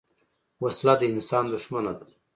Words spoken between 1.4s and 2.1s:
دښمنه ده